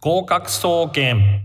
[0.00, 1.44] 合格総研。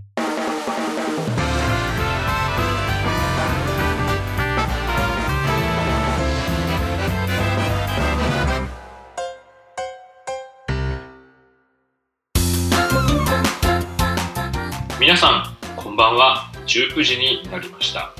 [14.99, 16.51] 皆さんこんばんは。
[16.67, 18.13] 19時になりました。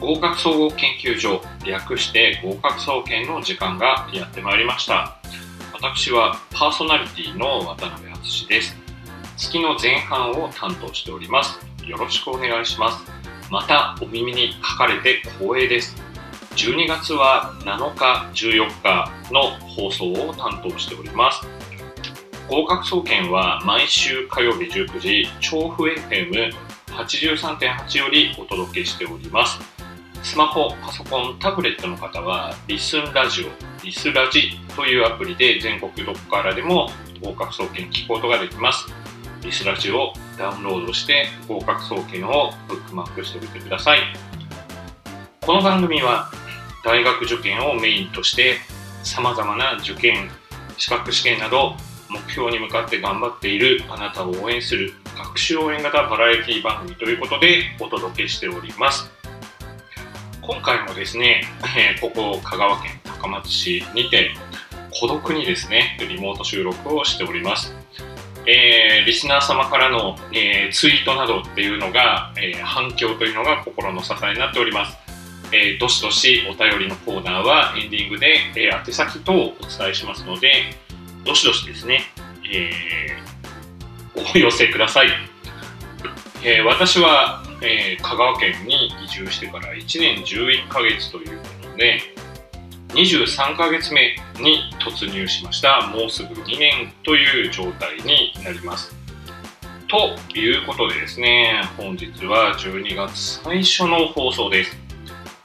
[0.00, 5.18] 合格総合研究所略して合格総研の時間がやってまいりました。
[5.72, 8.77] 私はパーソナリティの渡辺敦です。
[9.38, 11.60] 月の前半を担当しております。
[11.86, 13.04] よろしくお願いします。
[13.50, 15.94] またお耳に書かれて光栄です。
[16.56, 21.46] 12月は7日14日の放送を担当しております。
[22.48, 29.60] 合格総研は毎週火曜日19時調布 FM83.8 よりお届けしております。
[30.24, 33.50] スマホ、パソコン、タブレットの方はリスンラジオ、
[33.84, 36.90] リスラジというアプリで全国どこからでも
[37.22, 38.92] 合格総研聞くことができます。
[39.42, 44.00] リスラジをダウンロードして合格総研をブックマークしておいてください。
[45.40, 46.30] この番組は
[46.84, 48.56] 大学受験をメインとして
[49.02, 50.28] さまざまな受験
[50.76, 51.74] 資格試験など
[52.10, 59.10] 目標に向かって頑張っているあなたを応援する学習応援型バラエティ番組ということでお届けしております。
[60.42, 61.42] 今回もですね、
[61.76, 64.30] えー、ここ香川県高松市にて
[64.98, 67.74] 孤独にですねリモート収録をしております。
[68.50, 74.96] えー、リスナー様からの、えー、ツイートなどっていうのが、えー、反響というのが心の支えになっております。
[75.50, 80.52] えどしどしお便りのコーナーはエンディングで、え宛先等をお伝えしますので、
[81.24, 82.02] どしどしですね、
[82.52, 82.70] え
[84.34, 85.08] お寄せください。
[86.44, 92.02] え私は、え香川県に移住してから1年11ヶ月ということで、
[92.88, 95.86] 23ヶ月目に突入しました。
[95.88, 98.94] もうすぐ2年という状態になります。
[99.88, 104.76] ということでですね本日は12月最初の放送です。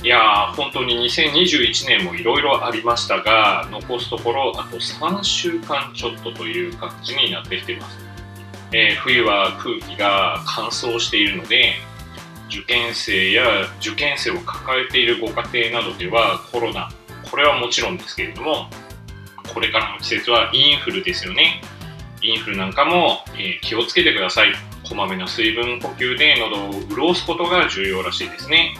[0.03, 7.99] いやー本当に2021年もいろいろありましたが残すところあと3週間ちょっとという感じになってきています、
[8.73, 11.75] えー、冬は空気が乾燥しているので
[12.49, 13.45] 受験生や
[13.79, 16.89] 受験生を抱えているご家庭などではコロナ
[17.33, 18.67] これはもちろんですけれども、
[19.55, 21.63] これからの季節はインフルですよね。
[22.21, 24.53] インフルなんかも、え、気をつけてください。
[24.87, 28.77] こまめな水分補給で喉を潤すことが重要らしいですね。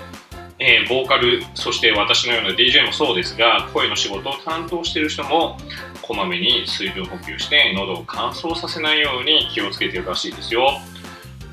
[0.59, 5.57] えー、ボーカル、そして私のような DJ もそうですが、声の仕事を担当している人も、
[6.03, 10.79] こまめに水分補給して喉を乾燥させないように気をつけているらしいですよ。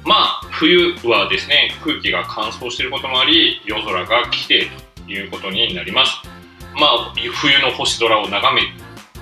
[0.04, 4.70] まあ、冬はですね、空気が乾燥していることもあり、夜空が綺麗
[5.06, 6.39] ということになります。
[6.78, 8.62] まあ、冬の星空を眺め、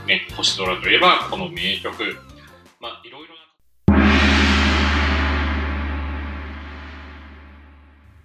[0.06, 2.16] ね、星空といえばこの名曲、
[2.80, 3.38] まあ、いろいろな。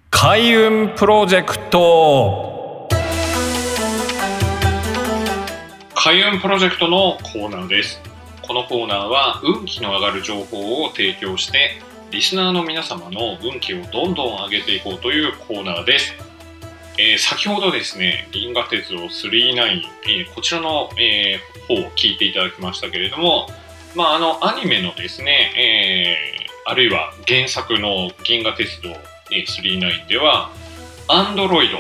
[0.10, 2.88] 開運プロジェクト
[5.96, 8.02] 開運プロジェクトのコーナーです。
[8.42, 11.82] このコーナーは運気の上がる情報を提供して
[12.12, 16.14] リスナーの皆様の運気をどんどん上げていこうというコーナーです。
[16.98, 23.48] えー、先ほどですね、銀河鉄道39、えー、こちらの、えー、方を聞いていただきましたけれども、
[23.96, 28.90] まあ、あの、アニメのですね、えー、あるいは原作の銀河鉄道、
[29.32, 30.52] えー、39では、
[31.08, 31.78] アンドロイド、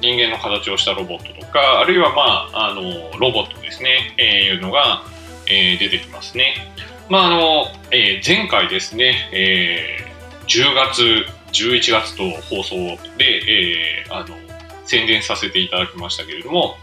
[0.00, 2.82] 人間の形をしたロボットとか、あるいは、まあ、あの、
[3.18, 5.04] ロボットですね、えー、いうのが、
[5.46, 6.74] えー、出てきますね。
[7.08, 12.76] まあ、あの、えー、前回ですね、えー、10月、11月と放送
[13.16, 14.47] で、えー、あの、
[14.88, 16.76] 宣伝させていただきましたけれども、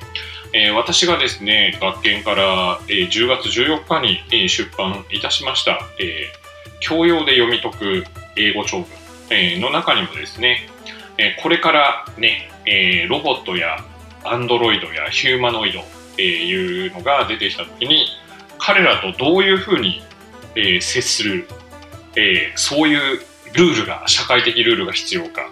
[0.54, 6.32] えー、私がですね、学研から、えー、10月14日に、えー、出版いたしました、え
[6.80, 8.04] 教養で読み解く
[8.38, 8.88] 英語長文、
[9.32, 10.70] えの中にもですね、
[11.18, 13.84] えこれからね、えロボットや
[14.24, 15.82] アンドロイドやヒューマノイド、
[16.18, 18.06] えいうのが出てきたときに、
[18.60, 20.04] 彼らとどういうふうに、
[20.56, 21.48] え接する、
[22.16, 23.20] えそういう
[23.54, 25.50] ルールが、社会的ルールが必要か、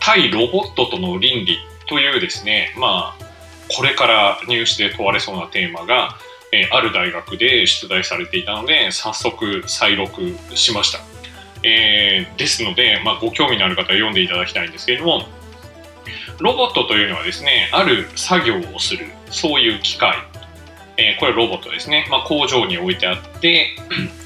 [0.00, 3.24] 対ロボットとの倫理というですね、まあ、
[3.68, 6.16] これから入試で問われそうなテーマが、
[6.52, 11.00] えー、ある大学で出題されていたので、早速再録しました。
[11.62, 15.26] えー、ですので、まあ、ご興味のある方は読んでいただきたいんですけれども、
[16.38, 20.18] ロボットというのはですね、ある作業をする、そういう機械、
[20.96, 23.76] えー、これロボットですね、まあ、工場に置いてあって、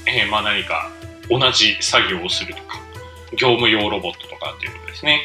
[0.05, 0.91] えー、まあ何か
[1.29, 2.79] 同じ作業をするとか、
[3.31, 5.21] 業務用ロボットとかっていうことですね。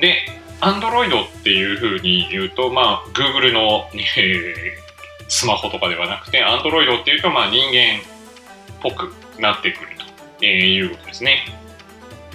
[0.00, 8.02] で、アンドロイドっていうふうに言うと、まあ、Google の、えー、スマホとかではなくて、アンドロイドっていうと、まあ、人間っ
[8.82, 10.04] ぽくなってくると
[10.42, 11.44] えーいうことですね。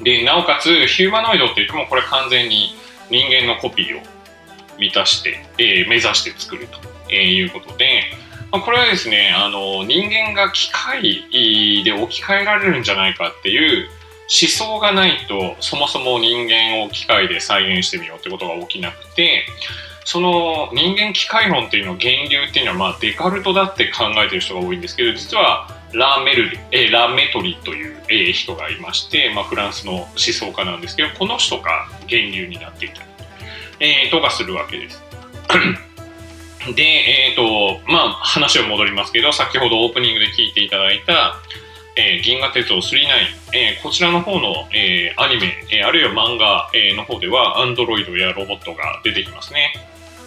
[0.04, 2.76] で、なおかつ、ヒューマノイドって言っても、これ完全に
[3.10, 4.02] 人間のコピーを
[4.78, 6.80] 満たして、えー目指して作ると、
[7.10, 8.04] えーいうことで、
[8.52, 13.90] まあ、これはですね、あの、人間が機械で置き換えられるんじゃないかっていう
[14.30, 19.46] 思想がないと、そもそも人間を機械で再現してみようってことが起きなくて、
[20.06, 33.02] その人間機械論っていうの源流っていうのは、まあ、デカルトだって考えてる人が多いんですけど、実はラーメルリ、えラメトリという、え人がいまして、まあ、フランスの思想家なんですけど、この人が源流になっていたり、
[33.80, 35.02] えーとかするわけです。
[36.76, 41.36] で、えっ、と、まあ、話を戻りますけど、先ほどオープニングで聞いていただいた、
[41.96, 42.80] えー銀河鉄道999、
[43.54, 49.74] えーこちらの方の、えーアニメ、えーあるいは漫画、えーの方では、アンドロイドやロボットが出てきますね。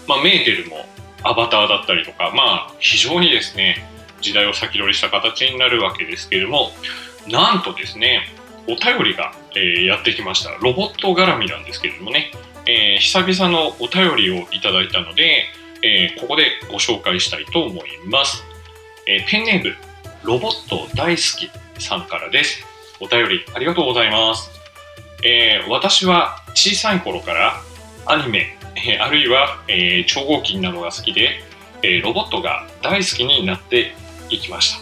[0.06, 0.86] まあ、メーテルも
[1.22, 3.84] アバターだったりとか、まあ、非常にですね、
[4.20, 6.70] 時代を先取りした形になるわけですけれども、
[7.28, 8.28] なんとですね、
[8.68, 10.50] お便りが、えーやってきました。
[10.60, 12.30] ロボット絡みなんですけれどもね、
[12.66, 15.44] えー久々のお便りをいただいたので、
[15.82, 18.44] えーここでご紹介したいと思います。
[19.06, 19.76] えーペンネーム、
[20.26, 22.64] ロボット大好きさんからです。
[22.99, 24.50] お便りありがとうございます。
[25.23, 27.62] えー私は小さい頃から
[28.06, 31.44] アニメ、えーあるいは、えー超合金などが好きで、
[31.84, 33.94] えロボットが大好きになって
[34.28, 34.81] いきました。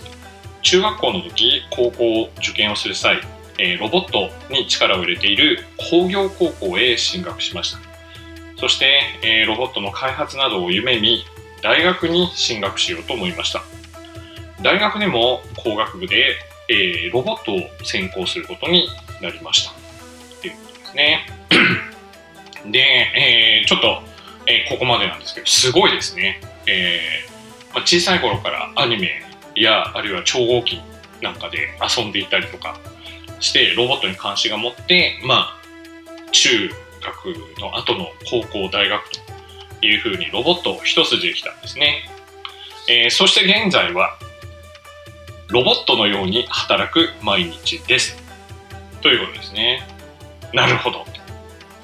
[0.62, 3.20] 中学校の時、高校受験をする際、
[3.58, 7.78] えロボットに力を入れている工業高校へ進学しました。
[8.56, 11.22] そして、えロボットの開発などを夢見、
[11.60, 13.62] 大学に進学しようと思いました。
[14.64, 16.36] 大学でも工学部で、
[16.70, 18.88] えーロボットを専攻することに
[19.20, 19.74] なりました。
[20.40, 21.26] ということですね。
[22.72, 24.02] で、えーちょっと、
[24.46, 26.40] えーここまでなんですけど、すごいですね。
[26.66, 29.22] えーまあ、小さい頃からアニメ
[29.54, 30.80] や、あるいは超合金
[31.20, 32.80] なんかで遊んでいたりとか
[33.40, 36.70] して、ロボットに関心が持って、まあ、中
[37.02, 39.20] 学の後の高校、大学と
[39.84, 42.08] いうふうにロボットを一筋できたんですね。
[42.88, 44.16] えーそして現在は、
[45.54, 48.20] ロボットのように働く毎日です。
[49.02, 49.86] ということですね。
[50.52, 51.04] なるほど。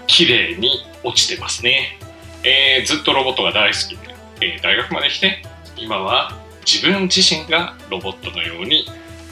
[0.08, 1.96] 綺麗に落ちてますね。
[2.42, 5.44] えーずっとロボットが大好きで、えー大学まで来て、
[5.76, 6.36] 今は
[6.66, 8.86] 自分自身がロボットのように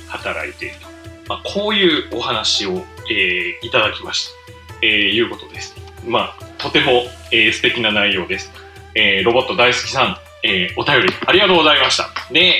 [0.06, 0.86] 働いていると。
[1.28, 4.86] まあ、こういうお話を、えーいただきました。
[4.86, 5.74] えーいうことです。
[6.06, 8.52] まあ、とても、えー素敵な内容です。
[8.94, 12.08] えロボット大好きさん、えお便りありがとうございました。
[12.32, 12.54] で、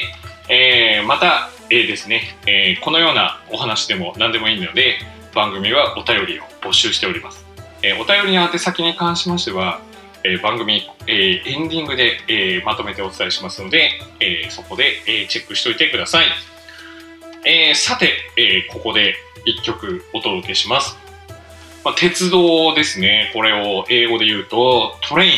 [0.48, 4.99] えまた、えーですね、えーこのようなお話でも何でもいいので、
[5.35, 7.44] 番組はお便りを募集しております。
[7.82, 9.81] えーお便りの宛先に関しましては、
[10.25, 16.26] えー番組、えーエンディングで、えーまとめてお伝えしますので、えーそこで、えーチェックしておいてください。
[17.44, 19.15] えーさて、えーここで
[19.47, 20.97] 1曲お届けします。
[21.85, 23.31] まあ、鉄道ですね。
[23.32, 25.32] これを英語で言うと、トレイン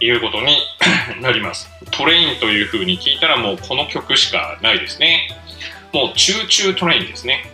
[0.00, 0.56] いうことに
[1.20, 1.70] なります。
[1.90, 5.30] トレインという風に聞いたらもうこの曲しかないですね。
[5.92, 7.50] もう Choo Choo Train ですね。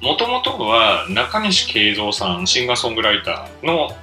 [0.00, 3.96] もともとは中西圭三さん、シンガーソングライターの、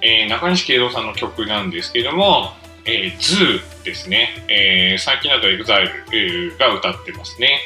[0.00, 2.54] えー中西圭三さんの曲なんですけども、
[2.84, 4.44] えー、 ZOO ですね。
[4.48, 7.60] えー最近だと EXILE が歌ってますね。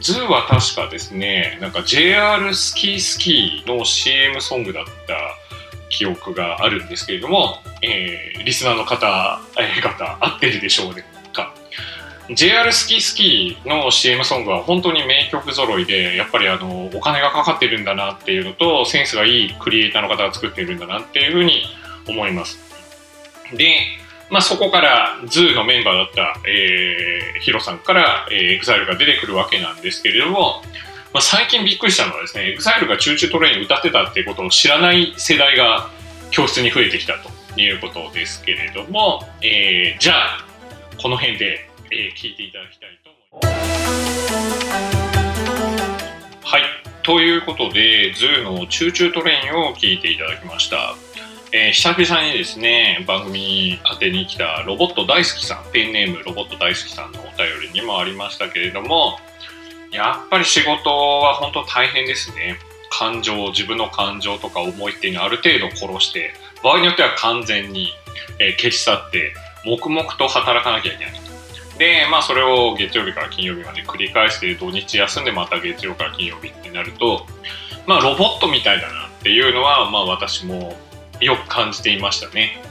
[0.00, 5.14] ZOO は確かですね、なんか JR スキースキーの CM ソングだった
[5.90, 10.94] 記憶があるんですけれども、えーリスナーの方、えー方、合ってるでしょう
[11.32, 11.54] か
[12.34, 21.64] ？JR スキースキーの CM ソングは本当に名曲揃いで、やっぱりあの、お金がかかってるんだなっていうのと、センスがいいクリエイターの方が作っているんだなっていうふうに
[22.08, 22.58] 思います。
[23.54, 23.76] で、
[24.30, 30.62] まあ、そこから、 ZOO のメンバーだった、えー HIRO さんから、えー、EXILE が出てくるわけなんですけれども、
[31.12, 35.88] まあ、最近びっくりしたのはですね、EXILE が Choo Choo Train 歌ってたっていうことを知らない世代が
[36.30, 37.14] 教室に増えてきた
[37.54, 40.44] ということですけれども、えーじゃあ、
[41.02, 43.70] この辺で、えー聞いていただきたいと思います。
[46.44, 46.62] はい。
[47.02, 50.94] ということで、 ZOO の Choo Choo Train を聞いていただきました。
[51.50, 59.18] えー久々にですね、番組宛てに来たロボット大好きさん、ペンネームロボット大好きさんのお便りにもありましたけれども、
[59.92, 62.58] やっぱり仕事は本当大変ですね。
[62.90, 66.32] 感情、自分の感情とか思いっていうのをある程度殺して、
[66.62, 67.92] 場合によっては完全に、
[68.38, 71.14] え消し去って、黙々と働かなきゃいけない。
[71.78, 77.26] で、まあそれを月曜日から金曜日まで繰り返して、土日休んでまた月曜から金曜日ってなると、
[77.86, 80.76] まあロボットみたいだなっていうのは、まあ私も
[81.20, 82.62] よく感じていましたね。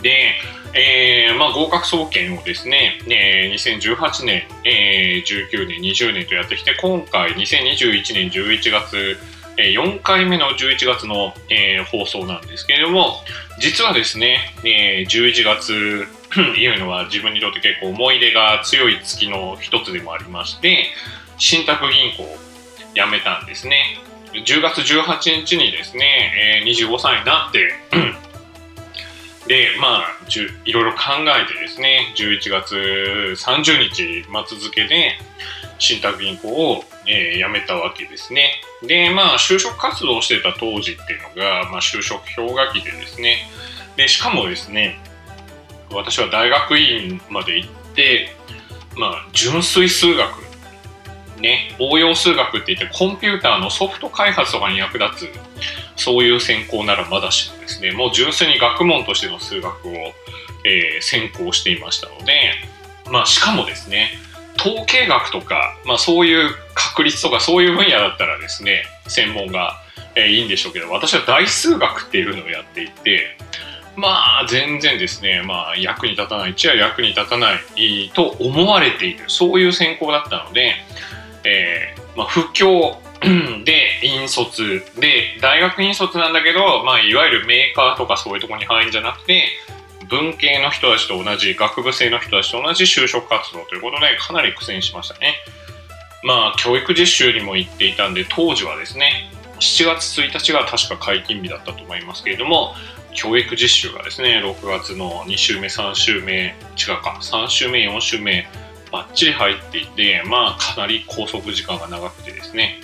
[0.00, 0.34] で、
[0.74, 9.18] えーまあ、合格総研をですね、えー、2018年、えー、19年、20年とやってきて、今回2021年11月、
[9.58, 13.16] えー、4回目の11月の、えー、放送なんですけれども、
[13.60, 16.08] 実はですね、えー、11月
[16.56, 20.88] いうのは自分にとって結構思い出が強い月の一つでもありまして、
[21.36, 22.38] 信託銀行を
[22.94, 23.98] 辞めたんですね。
[24.32, 27.74] 10月18日にですね、えー、25歳になって
[29.52, 30.04] で、まあ、
[30.64, 35.18] いろいろ考えてですね、11月30日末付けで、
[35.78, 38.62] 信託銀行を、えー、辞めたわけですね。
[38.82, 43.46] で、まあ、就職活動してた当時っていうのが、まあ、就職氷河期でですね、
[43.94, 44.98] で、しかもですね、
[45.90, 48.34] 私は大学院まで行って、
[48.96, 50.30] まあ、純粋数学、
[51.42, 55.30] ね、応用数学って言って、コンピューターのソフト開発とかに役立つ
[55.96, 59.92] そういう専攻ならまだしもですね、もう純粋に学問としての数学を、
[60.64, 62.54] えー、専攻していましたので、
[63.10, 64.10] まあ、しかもですね、
[64.58, 69.76] 統計学とか、まあ、そういう確率とかそういう分野だったらですね、専門が、
[70.14, 73.36] えー、いいんでしょうけど、私は大数学っていうのをやっていて、
[73.96, 80.74] まあ全然ですね、まあ役に立たない、一は役に立たないと思われている、そういう専攻だったので、
[81.44, 82.96] えー、まあ、不況
[83.64, 89.48] で、引率で、大学引率なんだけど、まあ、いわゆるメーカーとかそういうところに入るんじゃなくて、
[90.08, 95.34] 文系の人たちと同じ、学部生の人たちと同じ就職活動ということで、かなり苦戦しましたね。
[96.24, 102.74] まあ、教育実習にも行っていたんで、当時はですね、7月1日が確か解禁日だったと思いますけれども、
[103.14, 108.48] 教育実習がですね、6月の2週目、3週目、違うか、3週目、4週目、
[108.90, 112.80] ばっちり入っていて、まあ、かなり拘束時間が長くてですね、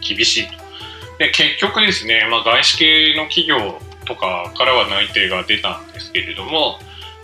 [0.00, 0.70] 厳しいと。
[1.18, 6.78] で結局ですね、まあ、外資系の企業とかからは内定が出たんですけれども、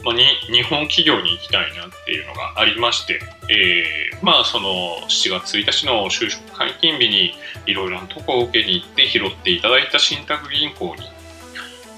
[0.04, 4.68] まあ、に日本企業に行きたいなっていうのがありまして、えー、まあその
[5.08, 7.34] 7月1日の就職解禁日に
[7.66, 11.02] いろいろなとこを受けに行って拾っていただいた信託銀行に、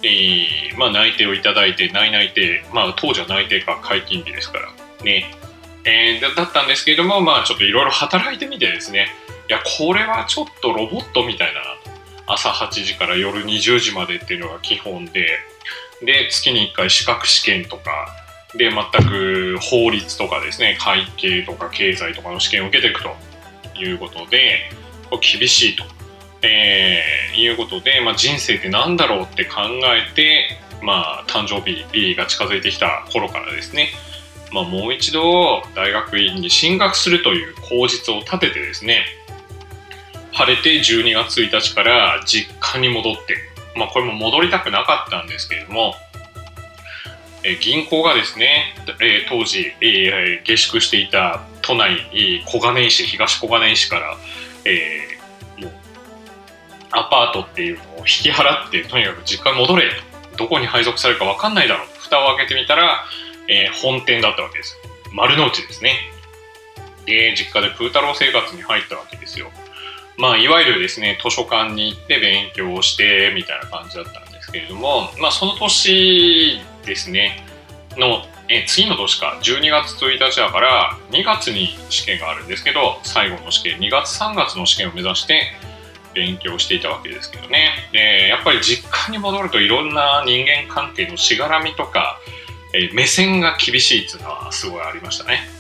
[0.05, 4.69] えー、まあ内定をいただいて内内定まあ当時は内定か解禁日ですから
[5.05, 5.35] ね、
[5.85, 9.09] えー、だったんですけれどもまあちょっといろいろ働いてみてですね
[9.49, 11.95] いやこれはちょっとロボットみたいだな。
[12.27, 15.29] と朝8時から夜20時までっていうのが基本で。
[16.01, 17.91] で月に1回資格試験とか。
[18.55, 20.79] で全く法律とかですね。
[20.81, 23.15] 会計とか経済とかの試験を受けていくと
[23.79, 24.71] いうことで。
[25.11, 25.85] これ厳しいと、
[26.43, 33.91] えー、いうことで、まあ、人生って何だろうって考えて、まあ、誕生日 B が近づいてきた頃からですね、
[34.53, 39.05] まあ、もう一度大学院に進学するという口実を立ててですね。
[40.39, 43.37] 晴れて12月1日から実家に戻って、
[43.75, 45.97] まあ、これも戻りたくなかったんですけれども、
[47.43, 54.17] え銀行がですね、え当時、え下宿していた都内小金井市東小金井市から、
[54.65, 55.73] えー、もう
[56.93, 59.91] アパートっていうのを引き払ってとにかく実家に戻れ
[60.37, 63.05] どこに配属されるか分かんないだろう蓋を開けてみたら、
[63.49, 64.77] えー、本店だったわけです。
[65.13, 65.97] 丸の内ですね。
[67.07, 69.51] で実家でプー太郎生活に入ったわけですよ。
[70.19, 77.47] まあ、いわゆるですね、図書館に行って勉強をしてみたいな感じだったんですけれども、まあ、その年ですね、
[77.97, 85.53] の、え次の年か、12月1日だから、2月に試験があるんですけど、最後の試験、2月3月の試験を目指して
[86.15, 87.89] 勉強していたわけですけどね。
[87.93, 92.19] で、やっぱり実家に戻るといろんな人間関係のしがらみとか、
[92.75, 95.58] え目線が厳しいっていうのはすごいありましたね。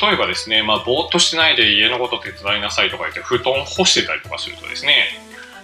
[0.00, 5.08] 例えばですね、まあ、ぼーっとしてないで家のこと手伝いなさいとか言って布団干してたりとかするとですね、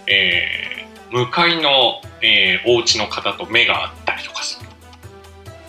[0.06, 4.68] えー、向かいの、えー、お家の方と目が合ったりとかする。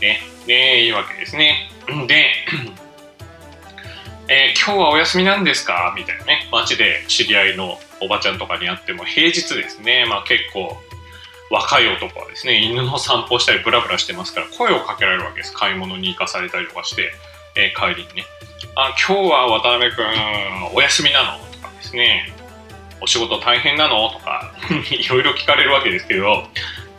[0.01, 1.69] ね、ね、いいわけですね。
[2.07, 2.33] で、
[4.29, 5.93] えー、今日はお休みなんですか？
[5.97, 10.77] みたいなね、街で知り合いのおばちゃんとかに会っても、平日ですね、まあ結構、
[11.51, 15.53] 若い男はですね、犬の散歩したりブラブラしてますから、声をかけられるわけです。
[15.53, 17.11] 買い物に行かされたりとかして、
[17.55, 18.25] えー、帰りにね。
[18.75, 20.05] あ今日は渡辺君
[20.73, 21.45] お休みなの？
[21.51, 22.33] とかですね。
[23.01, 24.09] お仕事大変なの？
[24.11, 24.53] とか
[24.89, 26.47] いろいろ聞かれるわけですけど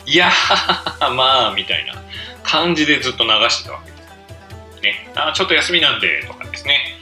[0.05, 0.31] いや
[1.15, 1.95] まあみたいな
[2.43, 4.81] 感じでずっと流してたわけです。
[4.81, 6.95] ね、あちょっと休みなんでとかですね、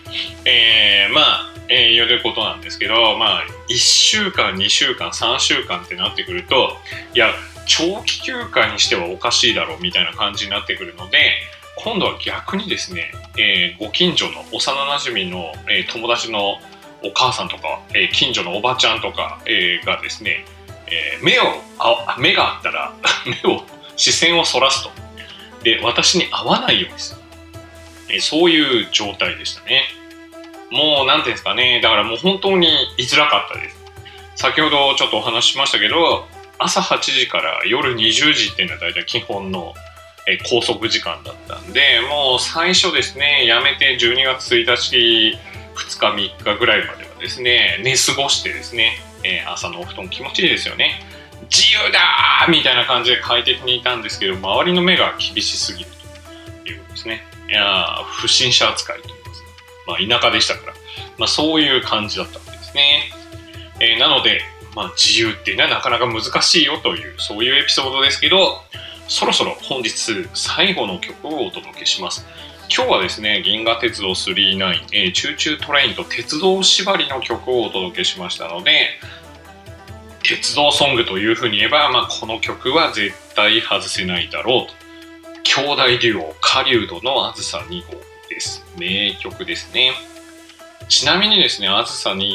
[0.45, 6.77] えー、まあ、えー、言うことなんですけど、まあ、1週間、2週間、3週間ってなってくると、
[7.13, 7.33] いや、
[7.65, 11.33] 長期休暇にしてはおかしいだろうみたいな感じになってくるので、
[11.75, 16.60] 今度は逆にですね、えー、ご近所の幼なじみの、えー、友達の
[17.03, 20.46] お母さんとか、えー、近所のおばちゃんとか、えー、がですね、
[20.88, 21.44] えー、目を
[21.80, 22.94] あ目があったら
[23.44, 23.63] 目を
[23.96, 24.92] 視線をそらすと。
[25.63, 27.22] で、私に合わないようにする。
[28.15, 29.86] えそういう状態でしたね。
[30.72, 31.80] もう、なんていうんですかね。
[31.82, 33.77] だからもう本当に居づらかったです。
[34.36, 36.27] 先ほどちょっとお話ししましたけど、
[36.58, 39.74] 朝8時から夜20時っていうのは大体基本の
[40.27, 45.38] え拘束時間だったんで、もう最初ですね、やめて12月1日、
[45.75, 51.03] 2日、3日ぐらいまではですね、寝過ごしてですね、え、朝のお布団気持ちいいですよね。
[51.50, 55.89] 自由だみたいな感じで快適にいたんですけど、周りの目が厳しすぎる
[56.63, 57.24] ということですね。
[57.50, 59.48] いや不審者扱いといいますか。
[59.88, 60.74] まあ、田舎でしたから、
[61.18, 63.12] まあ、そういう感じだったわけですね。
[63.80, 64.42] えー、なので、
[64.75, 68.63] まあ、自由っていうのはなかなか難しいよという、そういうエピソードですけど、
[69.07, 69.91] そろそろ本日
[70.33, 72.25] 最後の曲をお届けします。
[72.75, 79.00] 今日はですね、銀河鉄道999、えー、 Choo Choo Train と鉄道縛りの曲をお届けしましたので、
[80.24, 84.83] 鉄道ソングというふうに言えば、まあ、この曲は絶対外せないだろうと。
[85.43, 87.93] 兄弟デュオ、狩人のあずさ2号
[88.29, 88.65] です。
[88.77, 89.91] 名曲ですね。
[90.88, 92.31] ちなみにですね、あずさ2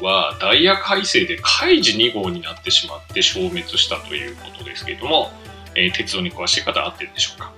[0.00, 5.32] 号はダイヤ改正でカイジ2号になってしまって消滅したということですけれども、
[5.76, 7.52] えー、鉄道に詳しい方合ってるでしょうか。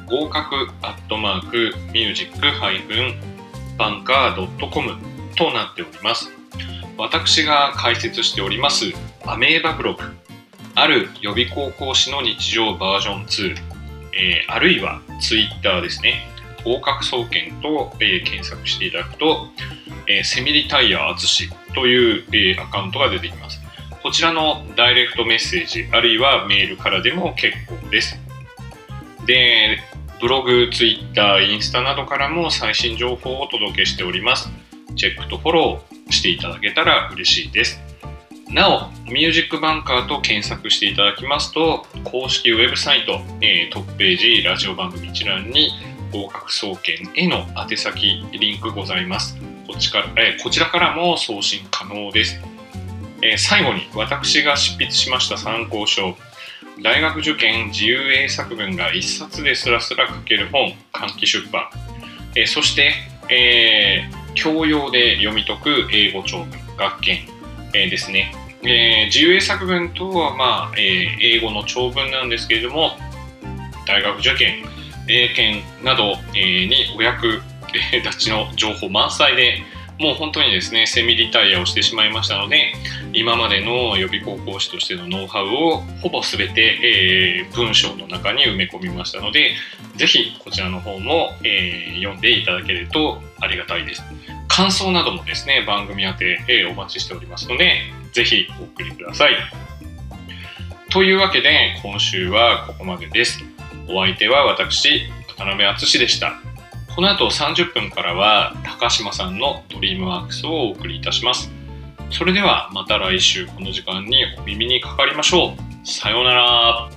[0.05, 2.41] 合格アットマークミュージック
[3.77, 4.97] バンカー .com
[5.35, 6.29] となっております。
[6.97, 8.85] 私が解説しております
[9.25, 10.03] アメーバブログ
[10.75, 13.72] ある予備高校師の日常バージョン2
[14.15, 16.27] えー、あるいはツイッターですね、
[16.63, 19.47] 合格総研と、えー、検索していただくと、
[20.07, 23.61] えー、セミリタイヤ淳という、えアカウントが出てきます。
[24.01, 28.19] こちらのダイレクトメッセージ、あるいはメールからでも結構です。
[29.25, 29.79] で、
[30.19, 34.49] ブログ、ツイッター、インスタなどからも最新情報をお届けしております。
[34.95, 37.81] チェックとフォローしていただけたら嬉しいです。
[38.53, 45.71] なお、ミュージックバンカーと検索していただきますと、公式ウェブサイト、えー、トップページ、ラジオ番組一覧に
[46.11, 49.35] 合格総研への宛先、リンクございます。
[49.67, 52.39] こっちから,、えー、こちらからも送信可能です。
[53.23, 56.15] えー、最後に、私が執筆しました参考書、
[56.83, 61.63] 大学受験自由英作文が一冊ですらすら書ける本、換気出版、
[62.35, 62.93] えそして、
[63.31, 67.27] え教養で読み解く英語長文、学研、
[67.75, 68.31] えですね、
[68.65, 72.91] えー、自由英作文とは、まあえー、英語の長文なんですけれども
[73.85, 74.63] 大学受験
[75.07, 77.41] 英検など、えー、にお役、
[77.91, 79.63] 立ちの情報満載で
[79.99, 82.73] もう本当にですねセミリタイアをしてしまいましたので
[83.13, 89.55] 今までの予備校講師としてのノウハウをほぼ全て、えー、文章の中に埋め込みましたので
[89.95, 94.03] ぜひこちらの方も、えー、読んでいただけるとありがたいです。
[94.47, 97.81] 感想などもですね番組宛て、えー、お待ちしておりますので
[98.13, 99.35] ぜひお送りください。
[100.91, 103.39] というわけで、今週はここまでです。
[103.89, 106.33] お相手は私、渡辺淳でした。
[106.95, 111.51] この後30分からは高島さんのドリームワークスをお送りいたします。
[112.11, 115.87] それではまた来週この時間にお耳にかかりましょう。
[115.87, 116.92] さようなら。